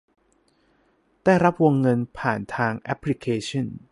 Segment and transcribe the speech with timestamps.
[1.23, 3.67] ได้รับวงเงินผ่านทางแอปพลิเคชัน